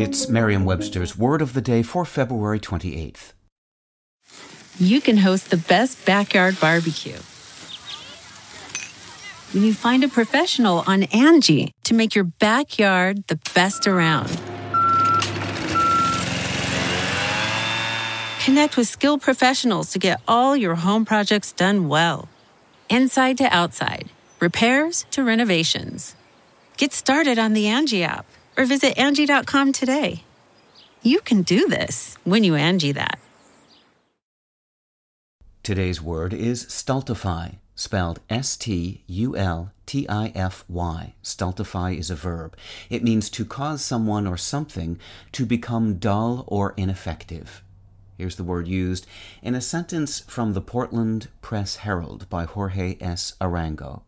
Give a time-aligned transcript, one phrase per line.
[0.00, 3.34] It's Merriam Webster's Word of the Day for February 28th.
[4.78, 7.18] You can host the best backyard barbecue
[9.52, 14.30] when you find a professional on Angi to make your backyard the best around.
[18.42, 22.30] Connect with skilled professionals to get all your home projects done well.
[22.88, 24.08] Inside to outside,
[24.40, 26.16] repairs to renovations.
[26.78, 28.24] Get started on the Angi app
[28.60, 30.22] or visit Angi.com today.
[31.02, 33.18] You can do this when you Angi that.
[35.62, 41.14] Today's word is stultify, spelled S T U L T I F Y.
[41.22, 42.54] Stultify is a verb.
[42.90, 44.98] It means to cause someone or something
[45.32, 47.62] to become dull or ineffective.
[48.18, 49.06] Here's the word used
[49.42, 53.34] in a sentence from the Portland Press Herald by Jorge S.
[53.40, 54.02] Arango.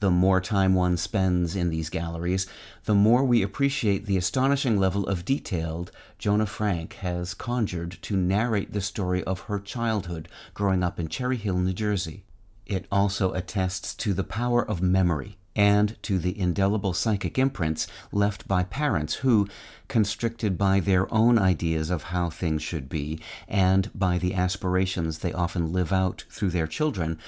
[0.00, 2.46] The more time one spends in these galleries,
[2.84, 8.72] the more we appreciate the astonishing level of detail Jonah Frank has conjured to narrate
[8.72, 12.24] the story of her childhood growing up in Cherry Hill, New Jersey.
[12.64, 18.48] It also attests to the power of memory and to the indelible psychic imprints left
[18.48, 19.48] by parents who,
[19.88, 25.34] constricted by their own ideas of how things should be and by the aspirations they
[25.34, 27.18] often live out through their children,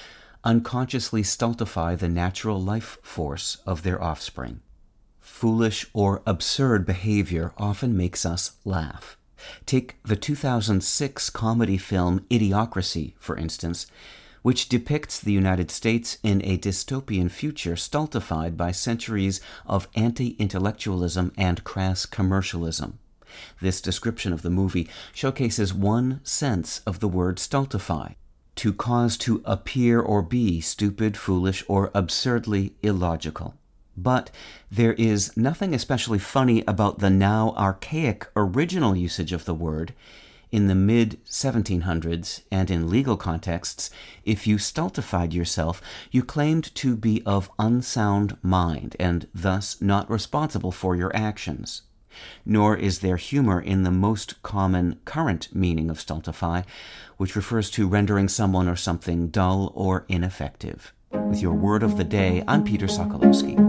[0.43, 4.61] unconsciously stultify the natural life force of their offspring.
[5.19, 9.17] Foolish or absurd behavior often makes us laugh.
[9.65, 13.87] Take the 2006 comedy film Idiocracy, for instance,
[14.41, 21.31] which depicts the United States in a dystopian future stultified by centuries of anti intellectualism
[21.37, 22.99] and crass commercialism.
[23.61, 28.13] This description of the movie showcases one sense of the word stultify
[28.55, 33.55] to cause to appear or be stupid, foolish, or absurdly illogical.
[33.95, 34.31] But
[34.71, 39.93] there is nothing especially funny about the now archaic original usage of the word.
[40.51, 43.89] In the mid 1700s and in legal contexts,
[44.23, 45.81] if you stultified yourself,
[46.11, 51.83] you claimed to be of unsound mind and thus not responsible for your actions
[52.45, 56.63] nor is there humor in the most common current meaning of stultify,
[57.17, 60.93] which refers to rendering someone or something dull or ineffective.
[61.11, 63.59] With your word of the day, I'm Peter Sokolowski.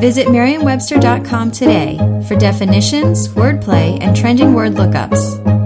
[0.00, 1.96] Visit Merriam-Webster.com today
[2.26, 5.61] for definitions, wordplay, and trending word lookups.